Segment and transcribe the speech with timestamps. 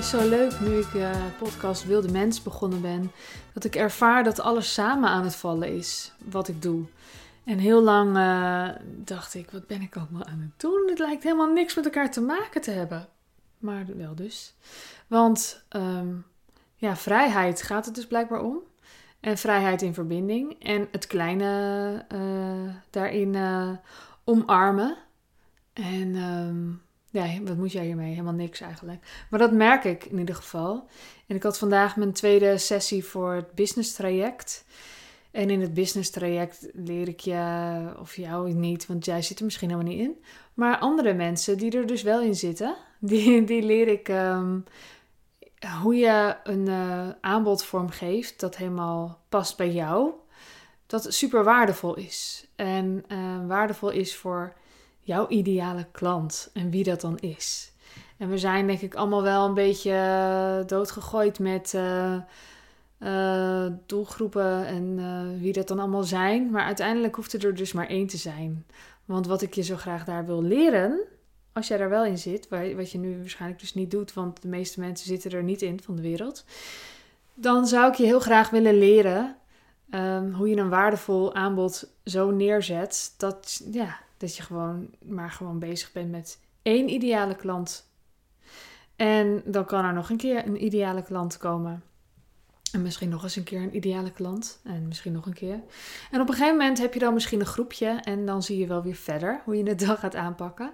[0.00, 3.12] is zo leuk nu ik uh, podcast Wilde Mens begonnen ben.
[3.52, 6.12] Dat ik ervaar dat alles samen aan het vallen is.
[6.24, 6.84] Wat ik doe.
[7.44, 10.86] En heel lang uh, dacht ik, wat ben ik allemaal aan het doen?
[10.88, 13.08] Het lijkt helemaal niks met elkaar te maken te hebben.
[13.58, 14.54] Maar wel dus.
[15.06, 16.24] Want um,
[16.76, 18.58] ja, vrijheid gaat het dus blijkbaar om.
[19.20, 20.62] En vrijheid in verbinding.
[20.62, 23.36] En het kleine uh, daarin
[24.24, 24.96] omarmen.
[25.72, 26.14] En...
[26.14, 28.10] Um, ja, wat moet jij hiermee?
[28.10, 29.26] Helemaal niks eigenlijk.
[29.30, 30.88] Maar dat merk ik in ieder geval.
[31.26, 34.64] En ik had vandaag mijn tweede sessie voor het business traject.
[35.30, 39.44] En in het business traject leer ik je, of jou niet, want jij zit er
[39.44, 40.24] misschien helemaal niet in.
[40.54, 44.64] Maar andere mensen die er dus wel in zitten, die, die leer ik um,
[45.82, 50.10] hoe je een uh, aanbod vormgeeft dat helemaal past bij jou.
[50.86, 52.46] Dat super waardevol is.
[52.56, 54.52] En uh, waardevol is voor
[55.10, 57.72] jouw ideale klant en wie dat dan is.
[58.16, 62.16] En we zijn denk ik allemaal wel een beetje eh, doodgegooid met uh,
[62.98, 64.98] uh, doelgroepen en
[65.40, 66.50] wie dat dan allemaal zijn.
[66.50, 68.66] Maar uiteindelijk hoeft er dus maar één te zijn.
[69.04, 71.00] Want wat ik je zo graag daar wil leren,
[71.52, 74.48] als jij daar wel in zit, wat je nu waarschijnlijk dus niet doet, want de
[74.48, 76.44] meeste mensen zitten er niet in van de wereld.
[77.34, 79.36] Dan zou ik je heel graag willen leren
[79.90, 85.58] um, hoe je een waardevol aanbod zo neerzet dat, ja, dat je gewoon maar gewoon
[85.58, 87.88] bezig bent met één ideale klant.
[88.96, 91.82] En dan kan er nog een keer een ideale klant komen.
[92.72, 94.60] En misschien nog eens een keer een ideale klant.
[94.64, 95.60] En misschien nog een keer.
[96.10, 97.88] En op een gegeven moment heb je dan misschien een groepje.
[97.88, 100.72] En dan zie je wel weer verder hoe je het dan gaat aanpakken.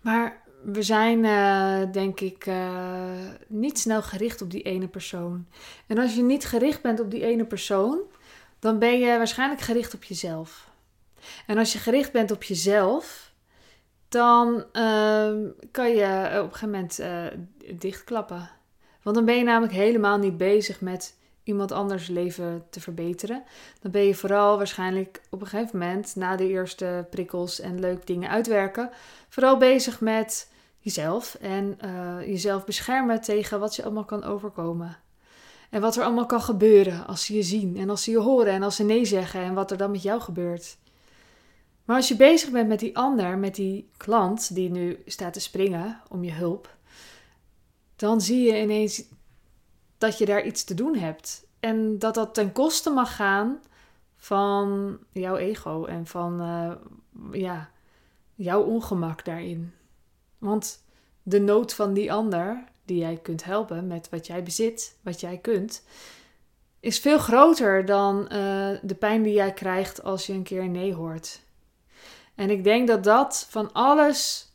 [0.00, 3.10] Maar we zijn, uh, denk ik, uh,
[3.46, 5.46] niet snel gericht op die ene persoon.
[5.86, 7.98] En als je niet gericht bent op die ene persoon,
[8.58, 10.72] dan ben je waarschijnlijk gericht op jezelf.
[11.46, 13.32] En als je gericht bent op jezelf,
[14.08, 15.32] dan uh,
[15.70, 17.26] kan je op een gegeven moment uh,
[17.78, 18.50] dichtklappen.
[19.02, 23.44] Want dan ben je namelijk helemaal niet bezig met iemand anders leven te verbeteren.
[23.80, 28.06] Dan ben je vooral waarschijnlijk op een gegeven moment, na de eerste prikkels en leuk
[28.06, 28.90] dingen uitwerken,
[29.28, 34.96] vooral bezig met jezelf en uh, jezelf beschermen tegen wat je allemaal kan overkomen.
[35.70, 38.52] En wat er allemaal kan gebeuren als ze je zien en als ze je horen
[38.52, 40.76] en als ze nee zeggen en wat er dan met jou gebeurt.
[41.84, 45.40] Maar als je bezig bent met die ander, met die klant die nu staat te
[45.40, 46.76] springen om je hulp,
[47.96, 49.04] dan zie je ineens
[49.98, 51.46] dat je daar iets te doen hebt.
[51.60, 53.58] En dat dat ten koste mag gaan
[54.16, 56.72] van jouw ego en van uh,
[57.32, 57.70] ja,
[58.34, 59.72] jouw ongemak daarin.
[60.38, 60.84] Want
[61.22, 65.38] de nood van die ander, die jij kunt helpen met wat jij bezit, wat jij
[65.38, 65.84] kunt,
[66.80, 68.28] is veel groter dan uh,
[68.82, 71.43] de pijn die jij krijgt als je een keer nee hoort.
[72.34, 74.52] En ik denk dat dat van alles,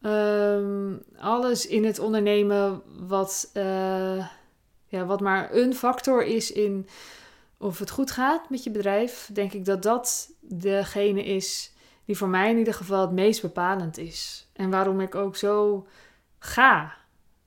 [0.00, 4.26] um, alles in het ondernemen wat, uh,
[4.86, 6.88] ja, wat maar een factor is in
[7.56, 11.72] of het goed gaat met je bedrijf, denk ik dat dat degene is
[12.04, 14.48] die voor mij in ieder geval het meest bepalend is.
[14.52, 15.86] En waarom ik ook zo
[16.38, 16.94] ga.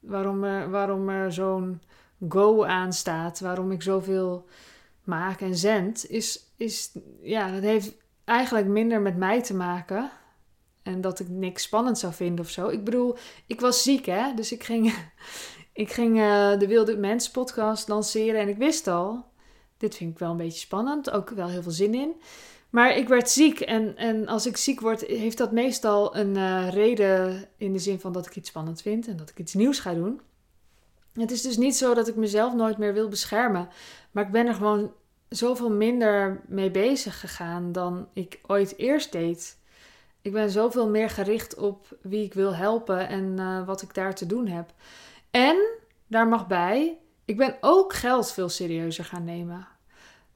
[0.00, 1.82] Waarom er, waarom er zo'n
[2.28, 3.40] go aan staat.
[3.40, 4.46] Waarom ik zoveel
[5.04, 6.10] maak en zend.
[6.10, 7.92] Is, is, ja, dat heeft
[8.30, 10.10] eigenlijk minder met mij te maken.
[10.82, 12.68] En dat ik niks spannend zou vinden of zo.
[12.68, 14.34] Ik bedoel, ik was ziek hè.
[14.34, 14.94] Dus ik ging,
[15.72, 18.40] ik ging uh, de Wilde Mens podcast lanceren.
[18.40, 19.24] En ik wist al,
[19.76, 21.10] dit vind ik wel een beetje spannend.
[21.10, 22.12] Ook wel heel veel zin in.
[22.70, 26.68] Maar ik werd ziek en, en als ik ziek word, heeft dat meestal een uh,
[26.68, 29.78] reden in de zin van dat ik iets spannend vind en dat ik iets nieuws
[29.78, 30.20] ga doen.
[31.12, 33.68] Het is dus niet zo dat ik mezelf nooit meer wil beschermen,
[34.10, 34.92] maar ik ben er gewoon
[35.30, 39.58] zoveel minder mee bezig gegaan dan ik ooit eerst deed.
[40.22, 44.14] Ik ben zoveel meer gericht op wie ik wil helpen en uh, wat ik daar
[44.14, 44.72] te doen heb.
[45.30, 49.68] En daar mag bij, ik ben ook geld veel serieuzer gaan nemen.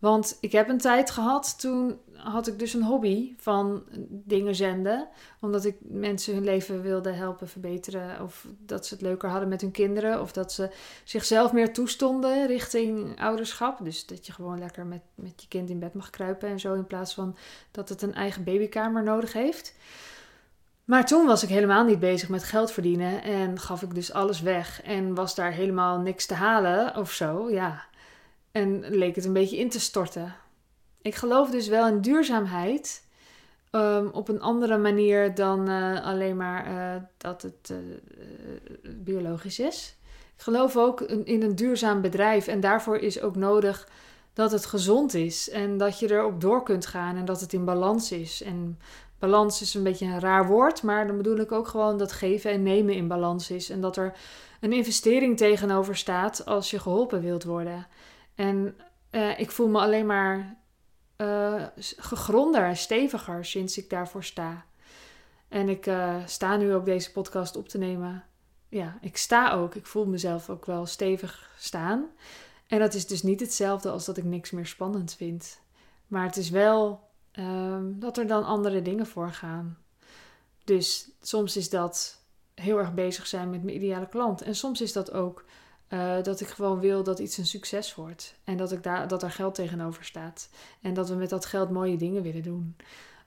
[0.05, 5.09] Want ik heb een tijd gehad, toen had ik dus een hobby van dingen zenden.
[5.41, 8.23] Omdat ik mensen hun leven wilde helpen verbeteren.
[8.23, 10.21] Of dat ze het leuker hadden met hun kinderen.
[10.21, 10.71] Of dat ze
[11.05, 13.79] zichzelf meer toestonden richting ouderschap.
[13.85, 16.75] Dus dat je gewoon lekker met, met je kind in bed mag kruipen en zo.
[16.75, 17.37] In plaats van
[17.71, 19.75] dat het een eigen babykamer nodig heeft.
[20.85, 23.23] Maar toen was ik helemaal niet bezig met geld verdienen.
[23.23, 24.83] En gaf ik dus alles weg.
[24.83, 27.51] En was daar helemaal niks te halen of zo.
[27.51, 27.93] Ja.
[28.55, 30.35] En leek het een beetje in te storten.
[31.03, 33.07] Ik geloof dus wel in duurzaamheid.
[33.71, 37.79] Um, op een andere manier dan uh, alleen maar uh, dat het uh,
[38.97, 39.97] biologisch is.
[40.37, 42.47] Ik geloof ook in, in een duurzaam bedrijf.
[42.47, 43.89] En daarvoor is ook nodig
[44.33, 45.51] dat het gezond is.
[45.51, 47.17] En dat je erop door kunt gaan.
[47.17, 48.43] En dat het in balans is.
[48.43, 48.79] En
[49.19, 50.83] balans is een beetje een raar woord.
[50.83, 53.71] Maar dan bedoel ik ook gewoon dat geven en nemen in balans is.
[53.71, 54.13] En dat er
[54.61, 57.87] een investering tegenover staat als je geholpen wilt worden.
[58.35, 58.77] En
[59.11, 60.57] uh, ik voel me alleen maar
[61.17, 61.65] uh,
[61.97, 64.65] gegronder en steviger sinds ik daarvoor sta.
[65.49, 68.25] En ik uh, sta nu ook deze podcast op te nemen.
[68.69, 69.75] Ja, ik sta ook.
[69.75, 72.07] Ik voel mezelf ook wel stevig staan.
[72.67, 75.61] En dat is dus niet hetzelfde als dat ik niks meer spannend vind.
[76.07, 79.79] Maar het is wel um, dat er dan andere dingen voor gaan.
[80.65, 82.23] Dus soms is dat
[82.55, 84.43] heel erg bezig zijn met mijn ideale klant.
[84.43, 85.45] En soms is dat ook
[85.89, 88.35] uh, dat ik gewoon wil dat iets een succes wordt.
[88.45, 90.49] En dat, ik daar, dat er geld tegenover staat.
[90.81, 92.77] En dat we met dat geld mooie dingen willen doen.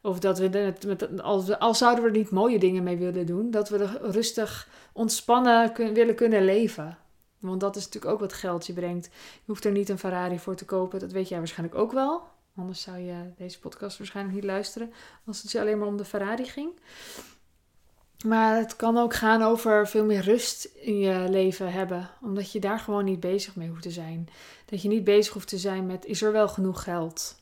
[0.02, 3.52] Of dat we, met, als, als zouden we er niet mooie dingen mee willen doen,
[3.52, 6.98] dat we er rustig ontspannen willen kunnen leven.
[7.40, 9.06] Want dat is natuurlijk ook wat geld je brengt.
[9.06, 11.00] Je hoeft er niet een Ferrari voor te kopen.
[11.00, 12.24] Dat weet jij waarschijnlijk ook wel.
[12.56, 14.94] Anders zou je deze podcast waarschijnlijk niet luisteren
[15.26, 16.70] als het je alleen maar om de Ferrari ging.
[18.26, 22.10] Maar het kan ook gaan over veel meer rust in je leven hebben.
[22.22, 24.30] Omdat je daar gewoon niet bezig mee hoeft te zijn.
[24.66, 27.42] Dat je niet bezig hoeft te zijn met is er wel genoeg geld.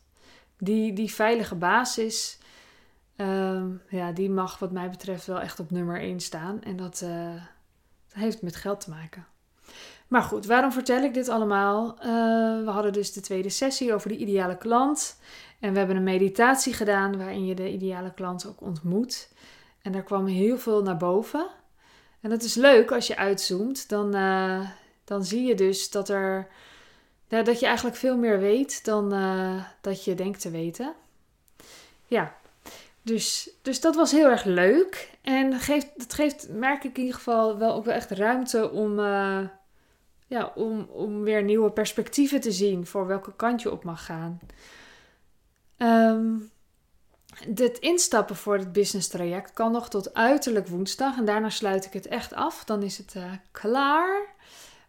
[0.57, 2.39] Die, die veilige basis,
[3.15, 6.61] ehm, ja, die mag wat mij betreft wel echt op nummer 1 staan.
[6.63, 7.33] En dat, uh,
[8.07, 9.25] dat heeft met geld te maken.
[10.07, 11.95] Maar goed, waarom vertel ik dit allemaal?
[11.97, 12.05] Uh,
[12.65, 15.19] we hadden dus de tweede sessie over de ideale klant.
[15.59, 19.29] En we hebben een meditatie gedaan waarin je de ideale klant ook ontmoet.
[19.85, 21.47] En daar kwam heel veel naar boven.
[22.21, 23.89] En dat is leuk als je uitzoomt.
[23.89, 24.69] Dan, uh,
[25.03, 26.47] dan zie je dus dat, er,
[27.27, 30.93] dat je eigenlijk veel meer weet dan uh, dat je denkt te weten.
[32.05, 32.35] Ja,
[33.01, 35.09] dus, dus dat was heel erg leuk.
[35.21, 38.99] En geeft, het geeft, merk ik in ieder geval, wel ook wel echt ruimte om,
[38.99, 39.39] uh,
[40.27, 44.39] ja, om, om weer nieuwe perspectieven te zien voor welke kant je op mag gaan.
[45.77, 46.53] Um,
[47.55, 51.17] het instappen voor het business traject kan nog tot uiterlijk woensdag.
[51.17, 52.63] En daarna sluit ik het echt af.
[52.63, 54.33] Dan is het uh, klaar.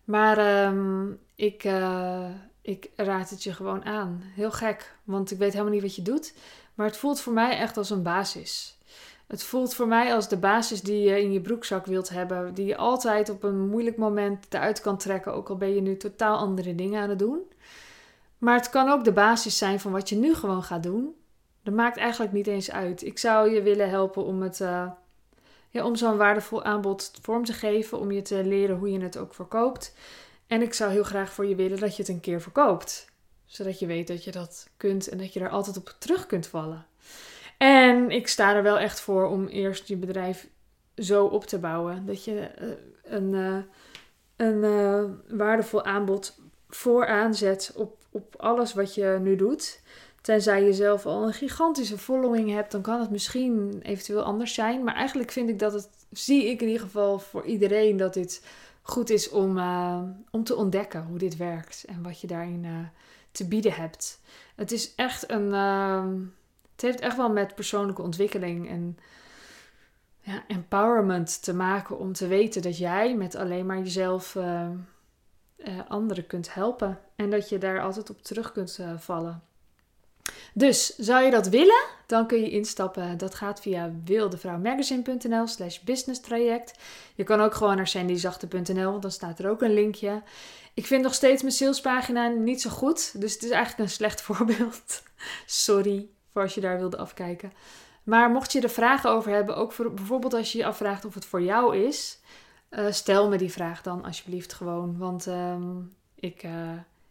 [0.05, 2.29] Maar um, ik, uh,
[2.63, 4.23] ik raad het je gewoon aan.
[4.25, 6.35] Heel gek, want ik weet helemaal niet wat je doet.
[6.75, 8.79] Maar het voelt voor mij echt als een basis.
[9.27, 12.55] Het voelt voor mij als de basis die je in je broekzak wilt hebben.
[12.55, 15.35] Die je altijd op een moeilijk moment eruit kan trekken.
[15.35, 17.41] Ook al ben je nu totaal andere dingen aan het doen.
[18.39, 21.15] Maar het kan ook de basis zijn van wat je nu gewoon gaat doen.
[21.67, 23.03] Dat maakt eigenlijk niet eens uit.
[23.03, 24.91] Ik zou je willen helpen om, het, uh,
[25.71, 27.99] ja, om zo'n waardevol aanbod vorm te geven.
[27.99, 29.95] Om je te leren hoe je het ook verkoopt.
[30.47, 33.13] En ik zou heel graag voor je willen dat je het een keer verkoopt.
[33.45, 36.47] Zodat je weet dat je dat kunt en dat je er altijd op terug kunt
[36.47, 36.87] vallen.
[37.59, 40.49] En ik sta er wel echt voor om eerst je bedrijf
[40.97, 42.07] zo op te bouwen.
[42.07, 42.69] Dat je uh,
[43.03, 43.59] een, uh,
[44.37, 49.81] een waardevol aanbod vooraan zet op, op alles wat je nu doet.
[50.27, 54.85] Tenzij je zelf al een gigantische following hebt, dan kan het misschien eventueel anders zijn.
[54.85, 58.47] Maar eigenlijk vind ik dat het, zie ik in ieder geval voor iedereen, dat dit
[58.83, 62.79] goed is om, uh, om te ontdekken hoe dit werkt en wat je daarin uh,
[63.31, 64.21] te bieden hebt.
[64.57, 65.47] Het is echt een.
[65.47, 66.05] Uh,
[66.73, 68.99] het heeft echt wel met persoonlijke ontwikkeling en
[70.21, 74.37] ja, empowerment te maken om te weten dat jij met alleen maar jezelf
[75.89, 76.99] anderen kunt helpen.
[77.17, 79.43] En dat je daar altijd op terug kunt vallen.
[80.59, 83.19] Dus zou je dat willen, dan kun je instappen.
[83.19, 86.79] Dat gaat via wildevrouwmagazine.nl slash business traject.
[87.15, 90.23] Je kan ook gewoon naar sandyzachte.nl, dan staat er ook een linkje.
[90.75, 94.21] Ik vind nog steeds mijn salespagina niet zo goed, dus het is eigenlijk een slecht
[94.27, 95.03] voorbeeld.
[95.47, 97.53] Sorry voor als je daar wilde afkijken.
[98.03, 101.15] Maar mocht je er vragen over hebben, ook voor, bijvoorbeeld als je je afvraagt of
[101.15, 102.21] het voor jou is,
[102.71, 104.99] uh, stel me die vraag dan alsjeblieft gewoon.
[104.99, 106.53] Want um, ik uh,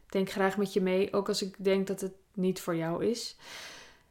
[0.09, 3.37] denk graag met je mee, ook als ik denk dat het niet voor jou is.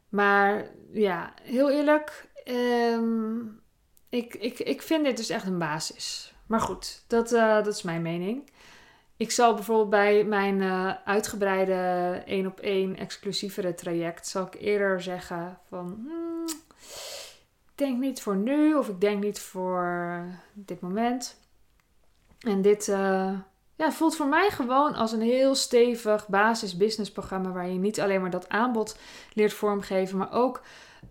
[0.09, 3.61] Maar ja, heel eerlijk, um,
[4.09, 6.33] ik, ik, ik vind dit dus echt een basis.
[6.45, 8.49] Maar goed, dat, uh, dat is mijn mening.
[9.17, 11.73] Ik zal bijvoorbeeld bij mijn uh, uitgebreide
[12.25, 16.45] één op één exclusievere traject, zal ik eerder zeggen van, hmm,
[17.65, 20.21] ik denk niet voor nu of ik denk niet voor
[20.53, 21.39] dit moment.
[22.39, 23.39] En dit, uh,
[23.75, 27.99] ja, voelt voor mij gewoon als een heel stevig basis business programma waar je niet
[27.99, 28.97] alleen maar dat aanbod
[29.33, 30.61] leert vormgeven, maar ook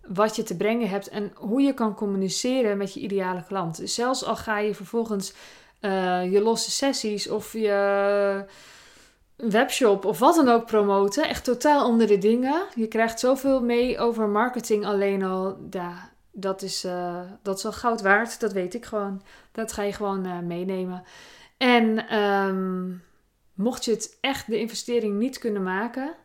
[0.07, 3.77] wat je te brengen hebt en hoe je kan communiceren met je ideale klant.
[3.77, 5.33] Dus zelfs al ga je vervolgens
[5.81, 8.45] uh, je losse sessies of je
[9.35, 12.65] webshop of wat dan ook promoten, echt totaal andere dingen.
[12.75, 15.57] Je krijgt zoveel mee over marketing alleen al.
[15.69, 19.21] Ja, dat is, uh, dat is goud waard, dat weet ik gewoon.
[19.51, 21.03] Dat ga je gewoon uh, meenemen.
[21.57, 23.03] En um,
[23.53, 26.15] mocht je het echt de investering niet kunnen maken,